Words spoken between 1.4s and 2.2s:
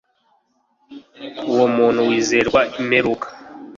uwo muntu